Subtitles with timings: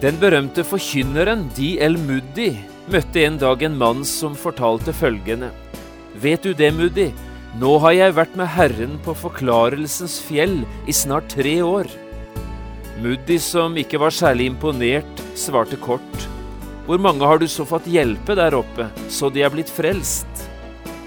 [0.00, 1.98] Den berømte forkynneren D.L.
[2.00, 2.54] Moody
[2.88, 5.50] møtte en dag en mann som fortalte følgende.
[6.16, 7.10] Vet du det, Moody?
[7.60, 11.90] Nå har jeg vært med Herren på Forklarelsens fjell i snart tre år.
[13.04, 16.24] Moody, som ikke var særlig imponert, svarte kort.
[16.88, 20.48] Hvor mange har du så fått hjelpe der oppe, så de er blitt frelst?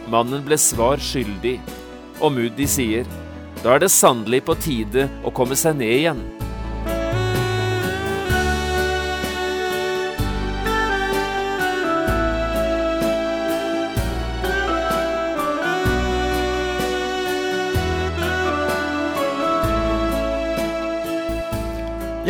[0.06, 1.58] Mannen ble svar skyldig,
[2.22, 3.10] og Moody sier,
[3.66, 6.26] da er det sannelig på tide å komme seg ned igjen.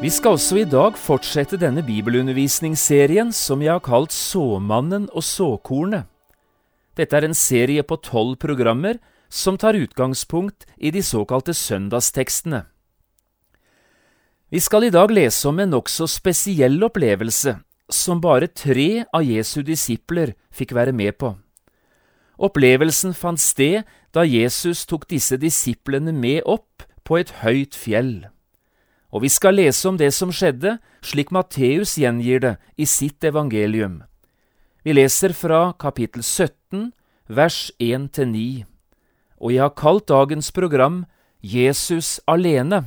[0.00, 6.06] Vi skal også i dag fortsette denne bibelundervisningsserien som jeg har kalt Såmannen og såkornet.
[6.96, 8.96] Dette er en serie på tolv programmer
[9.28, 12.62] som tar utgangspunkt i de såkalte søndagstekstene.
[14.48, 17.58] Vi skal i dag lese om en nokså spesiell opplevelse
[17.92, 21.34] som bare tre av Jesu disipler fikk være med på.
[22.40, 23.84] Opplevelsen fant sted
[24.16, 28.30] da Jesus tok disse disiplene med opp på et høyt fjell.
[29.10, 34.02] Og vi skal lese om det som skjedde, slik Matteus gjengir det i sitt evangelium.
[34.86, 36.92] Vi leser fra kapittel 17,
[37.28, 38.64] vers 1–9,
[39.40, 41.04] og jeg har kalt dagens program
[41.42, 42.84] Jesus alene.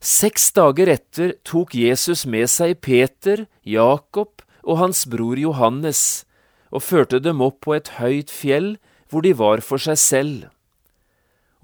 [0.00, 6.24] Seks dager etter tok Jesus med seg Peter, Jakob og hans bror Johannes
[6.70, 8.76] og førte dem opp på et høyt fjell
[9.10, 10.44] hvor de var for seg selv.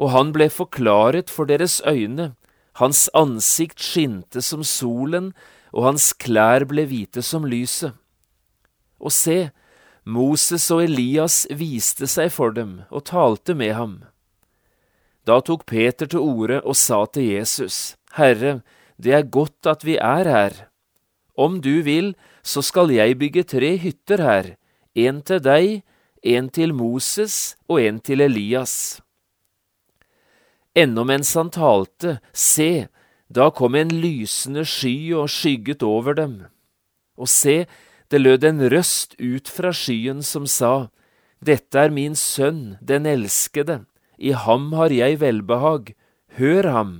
[0.01, 2.33] Og han ble forklaret for deres øyne,
[2.81, 5.33] hans ansikt skinte som solen,
[5.73, 7.97] og hans klær ble hvite som lyset.
[9.03, 9.51] Og se,
[10.05, 13.95] Moses og Elias viste seg for dem og talte med ham.
[15.27, 18.61] Da tok Peter til orde og sa til Jesus, Herre,
[18.99, 20.67] det er godt at vi er her.
[21.39, 22.13] Om du vil,
[22.43, 24.51] så skal jeg bygge tre hytter her,
[24.95, 25.83] en til deg,
[26.23, 29.01] en til Moses og en til Elias.
[30.75, 32.89] Ennå mens han talte, se,
[33.29, 36.35] da kom en lysende sky og skygget over dem.
[37.21, 37.67] Og se,
[38.09, 40.89] det lød en røst ut fra skyen som sa,
[41.43, 43.83] Dette er min sønn, den elskede,
[44.17, 45.93] i ham har jeg velbehag,
[46.39, 46.93] hør ham.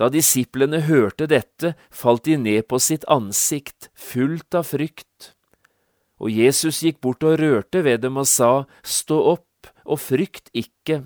[0.00, 5.34] Da disiplene hørte dette, falt de ned på sitt ansikt, fullt av frykt.
[6.18, 11.04] Og Jesus gikk bort og rørte ved dem og sa, Stå opp og frykt ikke.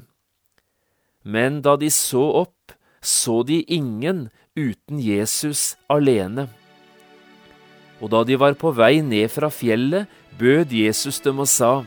[1.29, 2.73] Men da de så opp,
[3.05, 6.47] så de ingen uten Jesus alene.
[8.01, 10.09] Og da de var på vei ned fra fjellet,
[10.41, 11.83] bød Jesus dem og sa,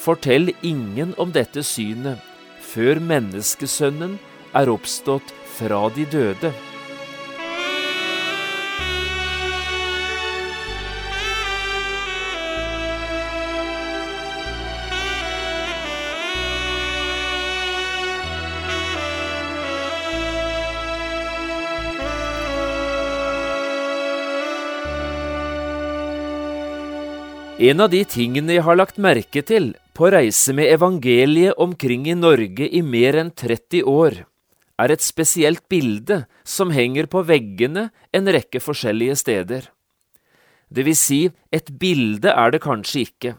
[0.00, 2.18] Fortell ingen om dette synet,
[2.64, 4.16] før menneskesønnen
[4.56, 6.52] er oppstått fra de døde.
[27.60, 32.14] En av de tingene jeg har lagt merke til på reise med evangeliet omkring i
[32.16, 34.16] Norge i mer enn 30 år,
[34.80, 39.68] er et spesielt bilde som henger på veggene en rekke forskjellige steder.
[40.72, 41.20] Det vil si,
[41.52, 43.36] et bilde er det kanskje ikke.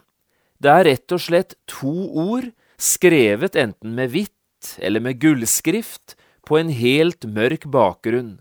[0.62, 6.14] Det er rett og slett to ord skrevet enten med hvitt eller med gullskrift
[6.46, 8.36] på en helt mørk bakgrunn,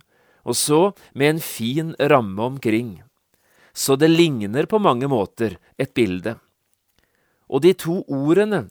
[0.45, 2.99] og så med en fin ramme omkring
[3.73, 6.37] så det ligner på mange måter et bilde.
[7.51, 8.69] Og de to ordene,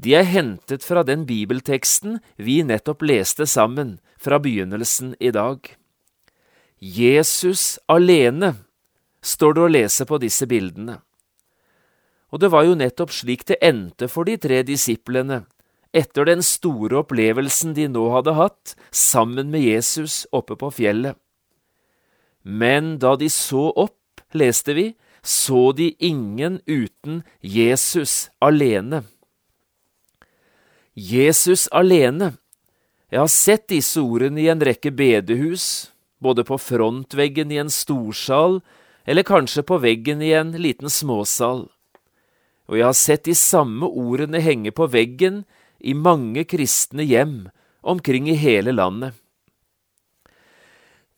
[0.00, 5.60] de er hentet fra den bibelteksten vi nettopp leste sammen fra begynnelsen i dag.
[6.80, 8.54] Jesus alene,
[9.24, 10.98] står det å lese på disse bildene.
[12.34, 15.44] Og det var jo nettopp slik det endte for de tre disiplene
[15.94, 21.14] etter den store opplevelsen de nå hadde hatt sammen med Jesus oppe på fjellet.
[22.42, 23.96] Men da de så opp,
[24.34, 24.92] leste vi,
[25.22, 29.02] så de ingen uten Jesus alene.
[30.94, 32.34] Jesus alene.
[33.10, 38.60] Jeg har sett disse ordene i en rekke bedehus, både på frontveggen i en storsal
[39.04, 41.66] eller kanskje på veggen i en liten småsal.
[42.68, 45.42] Og jeg har sett de samme ordene henge på veggen
[45.80, 47.50] i mange kristne hjem
[47.84, 49.12] omkring i hele landet.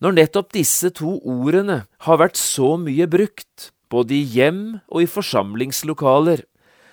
[0.05, 5.09] Når nettopp disse to ordene har vært så mye brukt, både i hjem og i
[5.09, 6.43] forsamlingslokaler,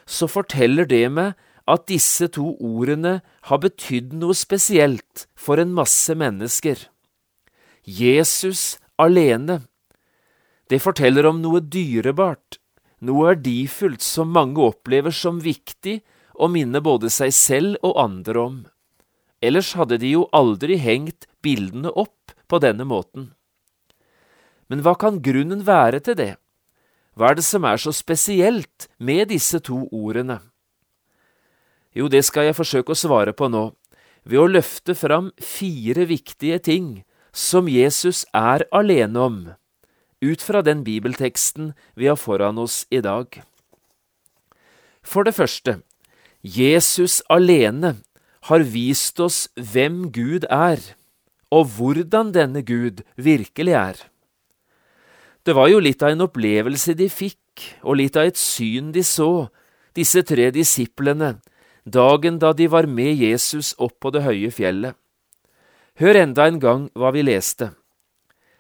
[0.08, 1.34] så forteller det meg
[1.68, 3.18] at disse to ordene
[3.50, 6.88] har betydd noe spesielt for en masse mennesker.
[7.84, 9.62] Jesus alene.
[10.72, 12.60] Det forteller om noe dyrebart,
[13.04, 16.00] noe verdifullt som mange opplever som viktig
[16.40, 18.60] å minne både seg selv og andre om.
[19.44, 22.23] Ellers hadde de jo aldri hengt bildene opp
[22.54, 23.32] på denne måten.
[24.70, 26.34] Men hva kan grunnen være til det?
[27.18, 30.40] Hva er det som er så spesielt med disse to ordene?
[31.94, 33.68] Jo, det skal jeg forsøke å svare på nå,
[34.26, 36.88] ved å løfte fram fire viktige ting
[37.34, 39.38] som Jesus er alene om,
[40.24, 43.42] ut fra den bibelteksten vi har foran oss i dag.
[45.04, 45.82] For det første,
[46.42, 47.98] Jesus alene
[48.50, 50.80] har vist oss hvem Gud er,
[51.54, 54.02] og hvordan denne Gud virkelig er.
[55.44, 57.42] Det var jo litt av en opplevelse de fikk,
[57.84, 59.50] og litt av et syn de så,
[59.94, 61.36] disse tre disiplene,
[61.86, 64.96] dagen da de var med Jesus opp på det høye fjellet.
[66.02, 67.74] Hør enda en gang hva vi leste.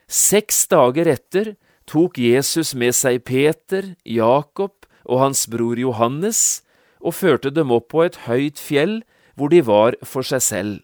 [0.06, 1.56] Seks dager etter
[1.90, 6.62] tok Jesus med seg Peter, Jakob og hans bror Johannes
[7.01, 9.01] og førte dem opp på et høyt fjell
[9.34, 10.75] hvor de var for seg selv.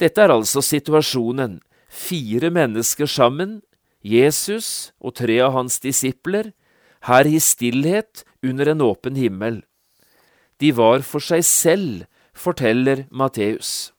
[0.00, 1.58] Dette er altså situasjonen.
[1.90, 3.60] Fire mennesker sammen,
[4.00, 6.52] Jesus og tre av hans disipler,
[7.04, 9.60] her i stillhet under en åpen himmel.
[10.60, 12.04] De var for seg selv,
[12.36, 13.92] forteller Matteus.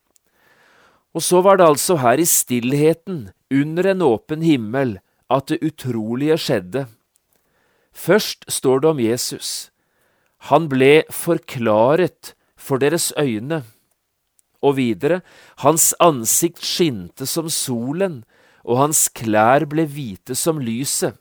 [1.13, 4.99] Og så var det altså her i stillheten, under en åpen himmel,
[5.29, 6.85] at det utrolige skjedde.
[7.91, 9.71] Først står det om Jesus.
[10.47, 13.63] Han ble forklaret for deres øyne.
[14.61, 15.21] Og videre,
[15.63, 18.21] hans ansikt skinte som solen,
[18.61, 21.17] og hans klær ble hvite som lyset.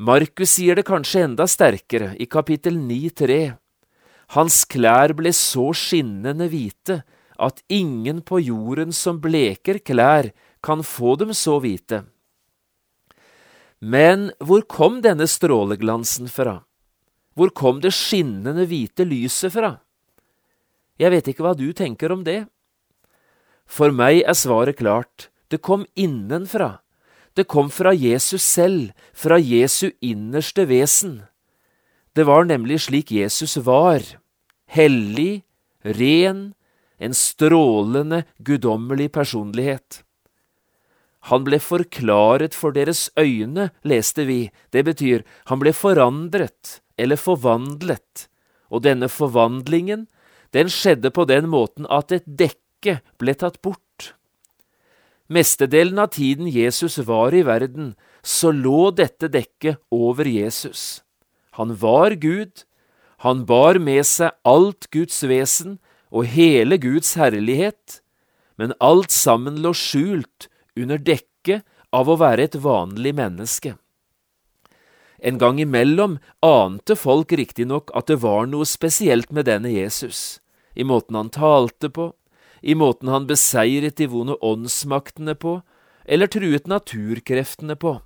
[0.00, 3.40] Markus sier det kanskje enda sterkere i kapittel 9,3.
[4.36, 7.02] Hans klær ble så skinnende hvite
[7.40, 10.30] at ingen på jorden som bleker klær,
[10.60, 12.02] kan få dem så hvite.
[13.80, 16.58] Men hvor kom denne stråleglansen fra?
[17.32, 19.78] Hvor kom det skinnende hvite lyset fra?
[21.00, 22.44] Jeg vet ikke hva du tenker om det.
[23.64, 26.80] For meg er svaret klart, det kom innenfra.
[27.38, 31.22] Det kom fra Jesus selv, fra Jesu innerste vesen.
[32.12, 34.02] Det var nemlig slik Jesus var,
[34.66, 35.44] hellig,
[35.86, 36.50] ren,
[36.98, 40.02] en strålende, guddommelig personlighet.
[41.28, 48.26] Han ble forklaret for deres øyne, leste vi, det betyr han ble forandret eller forvandlet,
[48.68, 50.08] og denne forvandlingen,
[50.56, 54.14] den skjedde på den måten at et dekke ble tatt bort.
[55.30, 61.04] Mestedelen av tiden Jesus var i verden, så lå dette dekket over Jesus.
[61.54, 62.64] Han var Gud,
[63.22, 65.78] han bar med seg alt Guds vesen
[66.10, 68.00] og hele Guds herlighet,
[68.58, 71.62] men alt sammen lå skjult under dekket
[71.94, 73.76] av å være et vanlig menneske.
[75.22, 80.40] En gang imellom ante folk riktignok at det var noe spesielt med denne Jesus,
[80.74, 82.12] i måten han talte på,
[82.60, 85.60] i måten han beseiret de vonde åndsmaktene på,
[86.04, 87.98] eller truet naturkreftene på,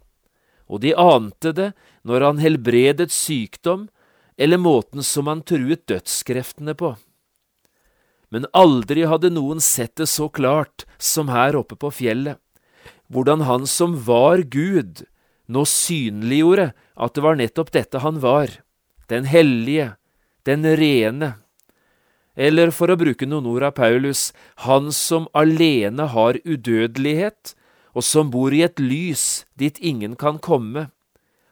[0.66, 1.70] og de ante det
[2.02, 3.88] når han helbredet sykdom,
[4.36, 6.96] eller måten som han truet dødskreftene på.
[8.34, 12.40] Men aldri hadde noen sett det så klart som her oppe på fjellet,
[13.06, 15.04] hvordan han som var Gud,
[15.46, 18.50] nå synliggjorde at det var nettopp dette han var,
[19.08, 19.94] den hellige,
[20.48, 21.34] den rene,
[22.34, 24.32] eller for å bruke noen ord av Paulus,
[24.66, 27.54] han som alene har udødelighet,
[27.94, 30.88] og som bor i et lys dit ingen kan komme,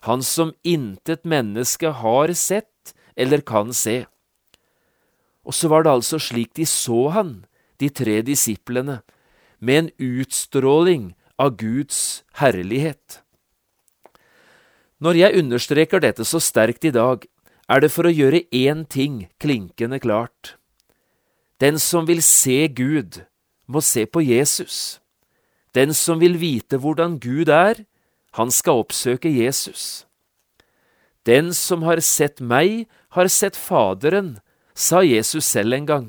[0.02, 4.02] han som intet menneske har sett eller kan se.
[5.46, 7.44] Og så var det altså slik de så han,
[7.78, 9.00] de tre disiplene,
[9.62, 13.21] med en utstråling av Guds herlighet.
[15.02, 17.24] Når jeg understreker dette så sterkt i dag,
[17.66, 20.54] er det for å gjøre én ting klinkende klart.
[21.58, 23.24] Den som vil se Gud,
[23.66, 25.00] må se på Jesus.
[25.74, 27.82] Den som vil vite hvordan Gud er,
[28.38, 30.04] han skal oppsøke Jesus.
[31.26, 34.36] Den som har sett meg, har sett Faderen,
[34.74, 36.08] sa Jesus selv en gang.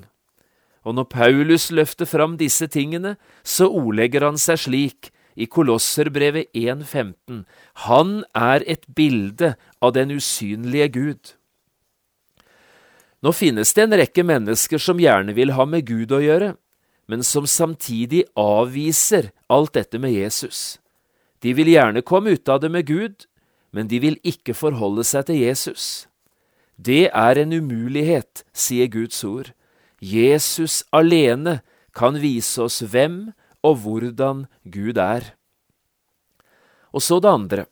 [0.86, 7.44] Og når Paulus løfter fram disse tingene, så ordlegger han seg slik i Kolosserbrevet 1,15.
[7.88, 11.34] Han er et bilde av den usynlige Gud.
[13.24, 16.54] Nå finnes det en rekke mennesker som gjerne vil ha med Gud å gjøre,
[17.08, 20.80] men som samtidig avviser alt dette med Jesus.
[21.44, 23.26] De vil gjerne komme ut av det med Gud,
[23.72, 26.08] men de vil ikke forholde seg til Jesus.
[26.76, 29.54] Det er en umulighet, sier Guds ord.
[30.00, 31.62] Jesus alene
[31.96, 33.32] kan vise oss hvem
[33.64, 35.34] og hvordan Gud er.
[36.94, 37.66] Og så det andre.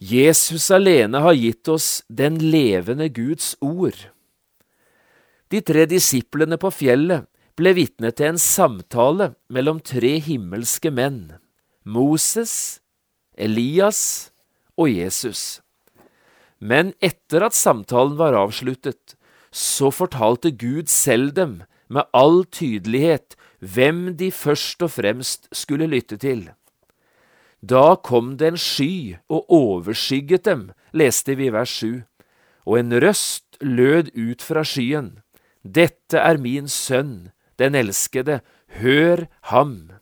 [0.00, 3.98] Jesus alene har gitt oss den levende Guds ord.
[5.50, 7.26] De tre disiplene på fjellet
[7.58, 11.34] ble vitne til en samtale mellom tre himmelske menn,
[11.84, 12.80] Moses,
[13.36, 14.30] Elias
[14.78, 15.60] og Jesus.
[16.60, 19.16] Men etter at samtalen var avsluttet,
[19.50, 26.16] så fortalte Gud selv dem med all tydelighet hvem de først og fremst skulle lytte
[26.20, 26.48] til.
[27.60, 32.00] Da kom det en sky og overskygget dem, leste vi i vers 7,
[32.64, 35.20] og en røst lød ut fra skyen.
[35.62, 38.40] Dette er min sønn, den elskede,
[38.80, 39.92] hør ham.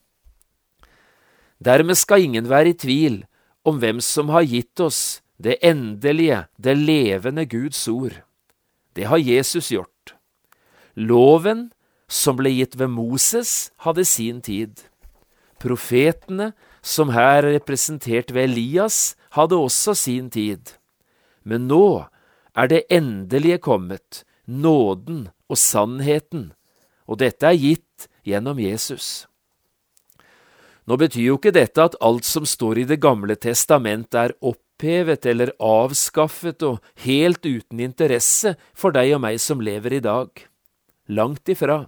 [1.59, 3.25] Dermed skal ingen være i tvil
[3.67, 8.23] om hvem som har gitt oss det endelige, det levende Guds ord.
[8.95, 10.15] Det har Jesus gjort.
[10.95, 11.71] Loven
[12.09, 14.83] som ble gitt ved Moses, hadde sin tid.
[15.61, 20.75] Profetene, som her er representert ved Elias, hadde også sin tid.
[21.45, 22.09] Men nå
[22.57, 26.53] er det endelige kommet, nåden og sannheten,
[27.09, 29.27] og dette er gitt gjennom Jesus.
[30.88, 35.27] Nå betyr jo ikke dette at alt som står i Det gamle testament er opphevet
[35.29, 40.33] eller avskaffet og helt uten interesse for deg og meg som lever i dag.
[41.12, 41.83] Langt ifra.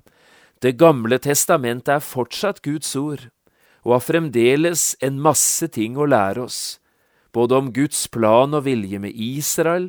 [0.60, 3.30] Det gamle testamentet er fortsatt Guds ord,
[3.80, 6.80] og har fremdeles en masse ting å lære oss,
[7.32, 9.88] både om Guds plan og vilje med Israel,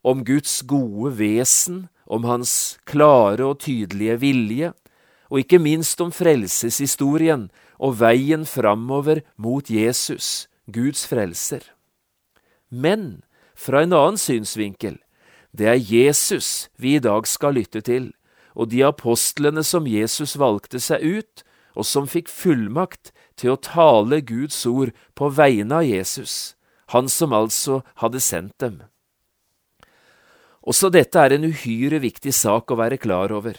[0.00, 4.70] om Guds gode vesen, om Hans klare og tydelige vilje,
[5.28, 11.60] og ikke minst om frelseshistorien og veien framover mot Jesus, Guds frelser.
[12.70, 13.20] Men
[13.54, 14.96] fra en annen synsvinkel,
[15.52, 18.08] det er Jesus vi i dag skal lytte til
[18.54, 21.44] og de apostlene som Jesus valgte seg ut,
[21.78, 26.54] og som fikk fullmakt til å tale Guds ord på vegne av Jesus,
[26.90, 28.80] han som altså hadde sendt dem.
[30.60, 33.56] Også dette er en uhyre viktig sak å være klar over.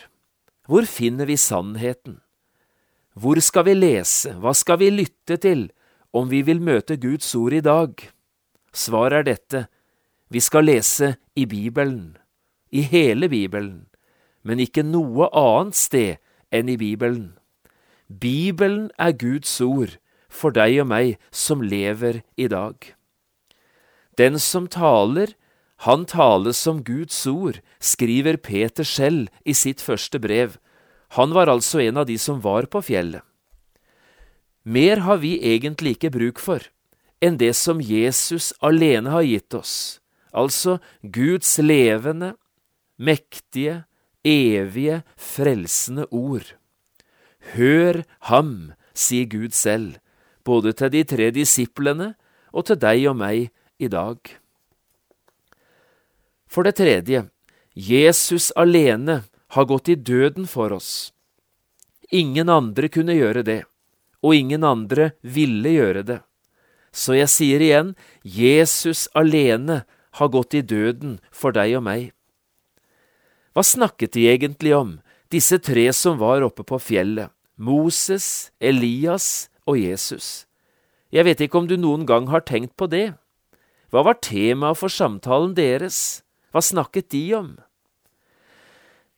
[0.67, 2.19] Hvor finner vi sannheten?
[3.17, 5.69] Hvor skal vi lese, hva skal vi lytte til,
[6.13, 7.95] om vi vil møte Guds ord i dag?
[8.71, 9.63] Svaret er dette,
[10.31, 12.15] vi skal lese i Bibelen,
[12.71, 13.90] i hele Bibelen
[14.43, 16.17] men ikke noe annet sted
[16.51, 17.33] enn i Bibelen.
[18.07, 19.97] Bibelen er Guds ord
[20.31, 22.75] for deg og meg som lever i dag.
[24.19, 25.35] Den som taler,
[25.87, 30.57] han taler som Guds ord, skriver Peter selv i sitt første brev.
[31.17, 33.23] Han var altså en av de som var på fjellet.
[34.63, 36.61] Mer har vi egentlig ikke bruk for
[37.21, 40.01] enn det som Jesus alene har gitt oss,
[40.33, 42.33] altså Guds levende,
[42.97, 43.83] mektige,
[44.27, 46.53] evige, frelsende ord.
[47.55, 49.97] Hør ham, sier Gud selv,
[50.43, 52.13] både til de tre disiplene
[52.51, 53.49] og til deg og meg
[53.81, 54.19] i dag.
[56.51, 57.25] For det tredje,
[57.73, 59.21] Jesus alene
[59.55, 61.11] har gått i døden for oss.
[62.11, 63.61] Ingen andre kunne gjøre det,
[64.19, 66.19] og ingen andre ville gjøre det.
[66.91, 69.85] Så jeg sier igjen, Jesus alene
[70.19, 72.11] har gått i døden for deg og meg.
[73.51, 74.95] Hva snakket de egentlig om,
[75.31, 80.45] disse tre som var oppe på fjellet, Moses, Elias og Jesus?
[81.11, 83.11] Jeg vet ikke om du noen gang har tenkt på det.
[83.91, 86.23] Hva var temaet for samtalen deres?
[86.55, 87.49] Hva snakket de om?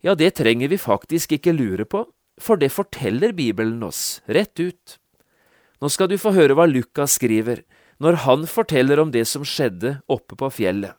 [0.01, 2.01] Ja, det trenger vi faktisk ikke lure på,
[2.41, 4.97] for det forteller Bibelen oss, rett ut.
[5.77, 7.61] Nå skal du få høre hva Lukas skriver
[8.01, 10.97] når han forteller om det som skjedde oppe på fjellet.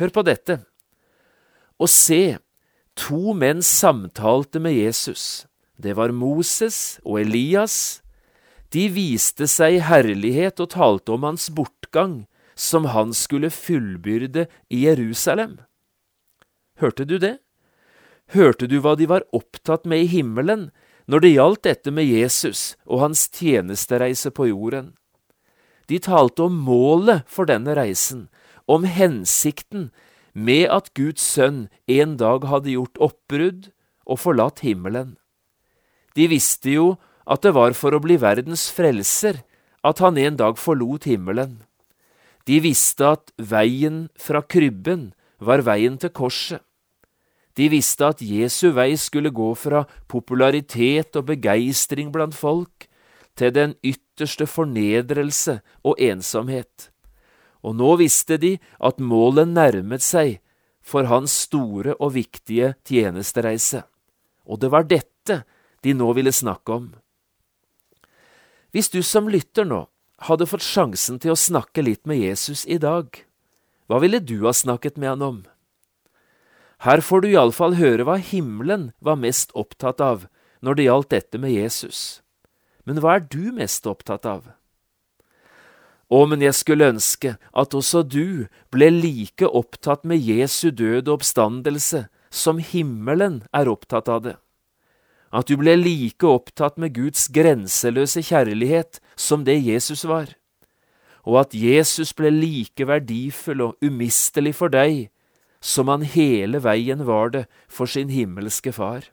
[0.00, 0.58] Hør på dette.
[1.76, 2.38] Og se,
[2.96, 5.46] To menn samtalte med Jesus.
[5.76, 8.00] Det var Moses og Elias.
[8.72, 12.24] De viste seg herlighet og talte om hans bortgang,
[12.56, 15.58] som han skulle fullbyrde i Jerusalem.
[16.80, 17.36] Hørte du det?
[18.32, 20.70] Hørte du hva de var opptatt med i himmelen
[21.06, 24.94] når det gjaldt dette med Jesus og hans tjenestereise på jorden?
[25.86, 28.26] De talte om målet for denne reisen,
[28.66, 29.92] om hensikten
[30.36, 33.70] med at Guds sønn en dag hadde gjort oppbrudd
[34.04, 35.16] og forlatt himmelen.
[36.16, 39.40] De visste jo at det var for å bli verdens frelser
[39.86, 41.62] at han en dag forlot himmelen.
[42.46, 45.10] De visste at veien fra krybben
[45.42, 46.60] var veien til korset.
[47.56, 52.84] De visste at Jesu vei skulle gå fra popularitet og begeistring blant folk
[53.36, 56.90] til den ytterste fornedrelse og ensomhet.
[57.64, 60.40] Og nå visste de at målet nærmet seg
[60.86, 63.82] for hans store og viktige tjenestereise.
[64.46, 65.42] Og det var dette
[65.82, 66.86] de nå ville snakke om.
[68.70, 69.86] Hvis du som lytter nå
[70.28, 73.08] hadde fått sjansen til å snakke litt med Jesus i dag,
[73.86, 75.38] hva ville du ha snakket med han om?
[76.84, 80.26] Her får du iallfall høre hva himmelen var mest opptatt av
[80.60, 82.20] når det gjaldt dette med Jesus.
[82.84, 84.50] Men hva er du mest opptatt av?
[86.06, 91.18] Å, men jeg skulle ønske at også du ble like opptatt med Jesu død og
[91.18, 94.36] oppstandelse som himmelen er opptatt av det.
[95.34, 100.30] At du ble like opptatt med Guds grenseløse kjærlighet som det Jesus var,
[101.26, 105.08] og at Jesus ble like verdifull og umistelig for deg
[105.58, 109.10] som han hele veien var det for sin himmelske Far.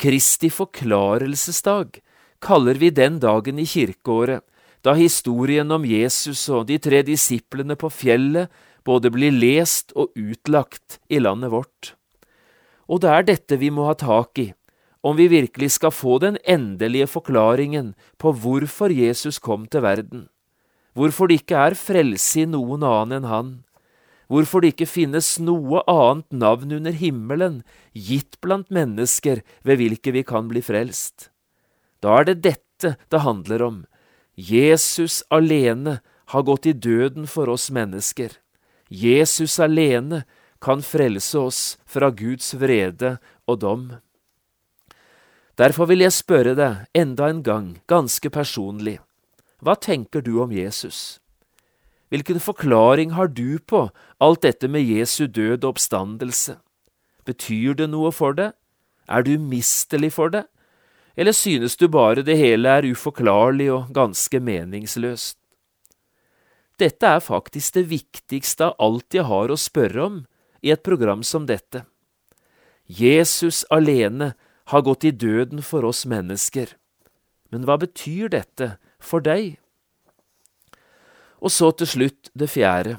[0.00, 1.98] Kristi forklarelsesdag
[2.40, 4.46] kaller vi den dagen i kirkeåret
[4.86, 8.52] da historien om Jesus og de tre disiplene på fjellet
[8.86, 11.94] både blir lest og utlagt i landet vårt.
[12.88, 14.48] Og det er dette vi må ha tak i,
[15.04, 20.28] om vi virkelig skal få den endelige forklaringen på hvorfor Jesus kom til verden,
[20.96, 23.50] hvorfor det ikke er frelse i noen annen enn han,
[24.28, 30.24] hvorfor det ikke finnes noe annet navn under himmelen gitt blant mennesker ved hvilke vi
[30.26, 31.30] kan bli frelst.
[32.04, 33.78] Da er det dette det handler om.
[34.38, 35.98] Jesus alene
[36.30, 38.36] har gått i døden for oss mennesker.
[38.88, 40.22] Jesus alene
[40.62, 43.16] kan frelse oss fra Guds vrede
[43.50, 43.88] og dom.
[45.58, 49.00] Derfor vil jeg spørre deg enda en gang, ganske personlig,
[49.58, 51.18] hva tenker du om Jesus?
[52.14, 53.88] Hvilken forklaring har du på
[54.22, 56.60] alt dette med Jesu død og oppstandelse?
[57.26, 58.54] Betyr det noe for deg?
[59.10, 60.46] Er du mistelig for det?
[61.18, 65.34] Eller synes du bare det hele er uforklarlig og ganske meningsløst?
[66.78, 70.20] Dette er faktisk det viktigste av alt jeg har å spørre om
[70.62, 71.82] i et program som dette.
[72.86, 74.36] Jesus alene
[74.70, 76.70] har gått i døden for oss mennesker.
[77.50, 79.56] Men hva betyr dette for deg?
[81.42, 82.98] Og så til slutt det fjerde.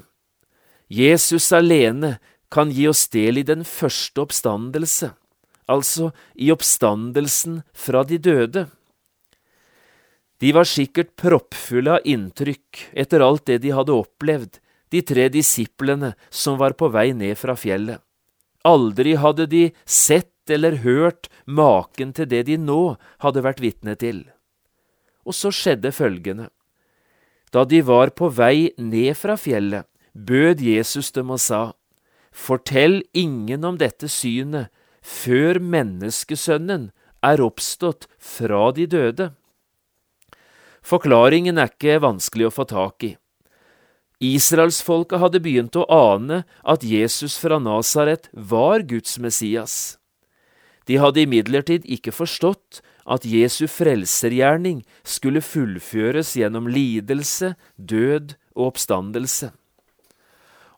[0.90, 2.18] Jesus alene
[2.50, 5.12] kan gi oss del i den første oppstandelse,
[5.70, 8.66] altså i oppstandelsen fra de døde.
[10.40, 14.58] De var sikkert proppfulle av inntrykk etter alt det de hadde opplevd,
[14.90, 18.00] de tre disiplene som var på vei ned fra fjellet.
[18.66, 24.24] Aldri hadde de sett eller hørt maken til det de nå hadde vært vitne til.
[25.24, 26.48] Og så skjedde følgende.
[27.54, 31.62] Da de var på vei ned fra fjellet, bød Jesus dem og sa,
[32.30, 36.90] Fortell ingen om dette synet før menneskesønnen
[37.24, 39.30] er oppstått fra de døde.
[40.80, 43.14] Forklaringen er ikke vanskelig å få tak i.
[44.20, 49.96] Israelsfolket hadde begynt å ane at Jesus fra Nasaret var Guds Messias.
[50.84, 59.52] De hadde imidlertid ikke forstått at Jesu frelsergjerning skulle fullføres gjennom lidelse, død og oppstandelse.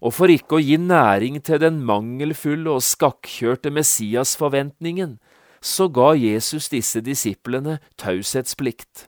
[0.03, 5.17] Og for ikke å gi næring til den mangelfulle og skakkjørte Messias-forventningen,
[5.63, 9.07] så ga Jesus disse disiplene taushetsplikt.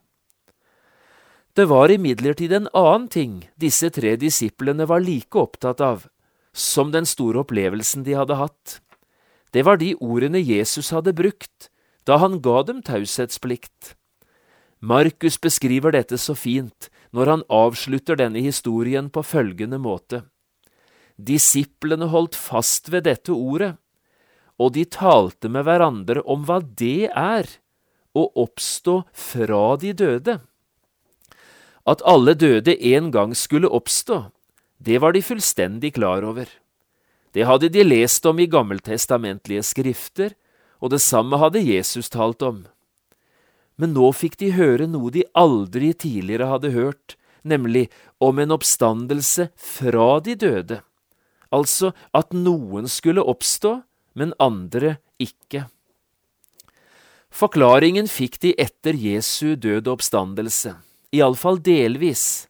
[1.54, 6.07] Det var imidlertid en annen ting disse tre disiplene var like opptatt av
[6.54, 8.78] som den store opplevelsen de hadde hatt.
[9.54, 11.70] Det var de ordene Jesus hadde brukt
[12.07, 13.94] da han ga dem taushetsplikt.
[14.83, 20.24] Markus beskriver dette så fint når han avslutter denne historien på følgende måte.
[21.16, 23.77] Disiplene holdt fast ved dette ordet,
[24.59, 27.48] og de talte med hverandre om hva det er
[28.14, 30.38] å oppstå fra de døde.
[31.87, 34.24] At alle døde en gang skulle oppstå,
[34.79, 36.48] det var de fullstendig klar over.
[37.35, 40.35] Det hadde de lest om i gammeltestamentlige skrifter,
[40.79, 42.64] og det samme hadde Jesus talt om.
[43.81, 47.88] Men nå fikk de høre noe de aldri tidligere hadde hørt, nemlig
[48.22, 50.81] om en oppstandelse fra de døde,
[51.55, 53.79] altså at noen skulle oppstå,
[54.19, 55.69] men andre ikke.
[57.35, 60.75] Forklaringen fikk de etter Jesu døde oppstandelse
[61.14, 62.49] iallfall delvis.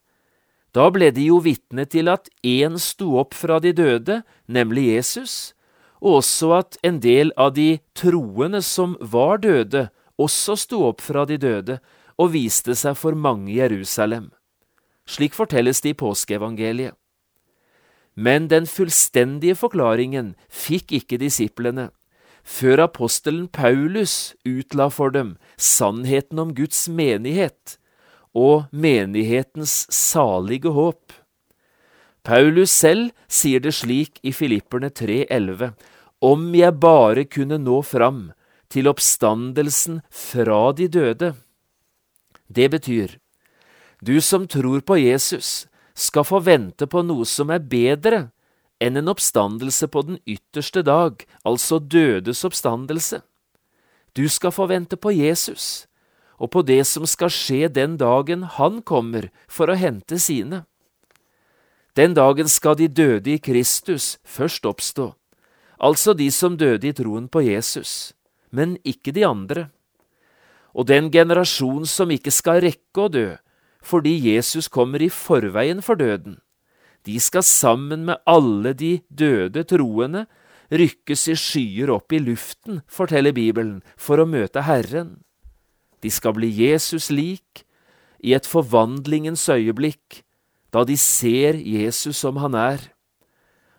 [0.75, 5.55] Da ble de jo vitne til at én sto opp fra de døde, nemlig Jesus,
[6.03, 9.89] og også at en del av de troende som var døde,
[10.19, 11.79] også sto opp fra de døde
[12.19, 14.31] og viste seg for mange i Jerusalem.
[15.07, 16.95] Slik fortelles det i påskeevangeliet.
[18.15, 21.91] Men den fullstendige forklaringen fikk ikke disiplene,
[22.45, 27.79] før apostelen Paulus utla for dem sannheten om Guds menighet
[28.35, 31.13] og menighetens salige håp.
[32.25, 35.75] Paulus selv sier det slik i Filipperne 3,11,
[36.25, 38.31] om jeg bare kunne nå fram
[38.73, 41.35] til oppstandelsen fra de døde.
[42.49, 43.19] Det betyr,
[44.01, 48.29] du som tror på Jesus, skal få vente på noe som er bedre
[48.83, 53.23] enn en oppstandelse på den ytterste dag, altså dødes oppstandelse.
[54.15, 55.87] Du skal få vente på Jesus,
[56.39, 60.65] og på det som skal skje den dagen han kommer for å hente sine.
[61.95, 65.13] Den dagen skal de døde i Kristus først oppstå,
[65.79, 68.13] altså de som døde i troen på Jesus,
[68.51, 69.69] men ikke de andre.
[70.75, 73.29] Og den generasjon som ikke skal rekke å dø,
[73.85, 76.39] fordi Jesus kommer i forveien for døden.
[77.05, 80.25] De skal sammen med alle de døde troende
[80.73, 85.19] rykkes i skyer opp i luften, forteller Bibelen, for å møte Herren.
[86.01, 87.65] De skal bli Jesus lik
[88.25, 90.23] i et forvandlingens øyeblikk,
[90.73, 92.81] da de ser Jesus som han er.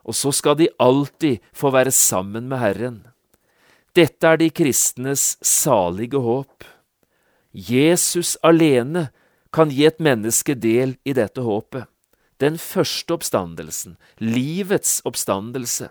[0.05, 3.01] Og så skal de alltid få være sammen med Herren.
[3.95, 6.65] Dette er de kristnes salige håp.
[7.55, 9.07] Jesus alene
[9.55, 11.87] kan gi et menneske del i dette håpet,
[12.43, 15.87] den første oppstandelsen, livets oppstandelse.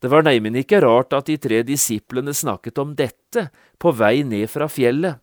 [0.00, 3.48] Det var neimen ikke rart at de tre disiplene snakket om dette
[3.80, 5.20] på vei ned fra fjellet.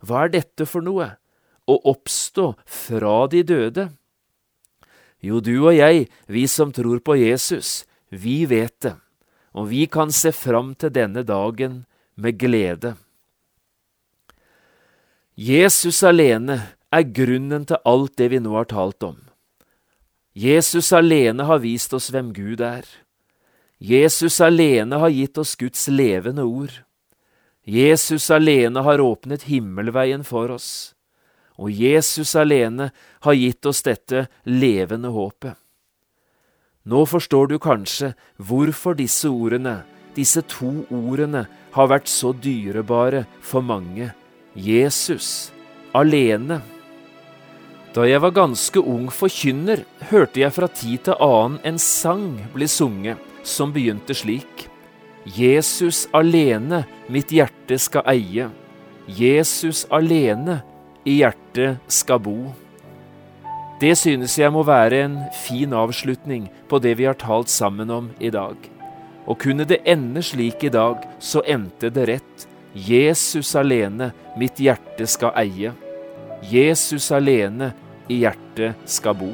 [0.00, 1.10] Hva er dette for noe?
[1.68, 3.86] Å oppstå fra de døde?
[5.22, 8.96] Jo, du og jeg, vi som tror på Jesus, vi vet det,
[9.52, 11.82] og vi kan se fram til denne dagen
[12.16, 12.96] med glede.
[15.34, 16.58] Jesus alene
[16.92, 19.16] er grunnen til alt det vi nå har talt om.
[20.36, 22.84] Jesus alene har vist oss hvem Gud er.
[23.80, 26.82] Jesus alene har gitt oss Guds levende ord.
[27.64, 30.92] Jesus alene har åpnet himmelveien for oss.
[31.56, 32.90] Og Jesus alene
[33.24, 35.56] har gitt oss dette levende håpet.
[36.84, 39.80] Nå forstår du kanskje hvorfor disse ordene,
[40.12, 44.12] disse to ordene, har vært så dyrebare for mange
[44.54, 45.52] Jesus
[45.96, 46.60] alene.
[47.92, 52.68] Da jeg var ganske ung forkynner, hørte jeg fra tid til annen en sang bli
[52.68, 54.68] sunget, som begynte slik.
[55.24, 58.50] Jesus alene mitt hjerte skal eie,
[59.06, 60.60] Jesus alene
[61.04, 62.52] i hjertet skal bo.
[63.80, 68.12] Det synes jeg må være en fin avslutning på det vi har talt sammen om
[68.20, 68.56] i dag.
[69.26, 72.51] Og kunne det ende slik i dag, så endte det rett.
[72.72, 75.72] Jesus alene mitt hjerte skal eie.
[76.48, 77.72] Jesus alene
[78.08, 79.32] i hjertet skal bo.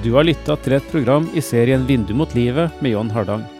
[0.00, 3.59] Du har lytta til et program i serien Vindu mot livet med John Hardang.